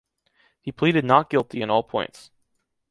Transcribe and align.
He 0.59 0.71
pleaded 0.71 1.05
“not 1.05 1.29
guilty” 1.29 1.61
in 1.61 1.69
all 1.69 1.83
points. 1.83 2.31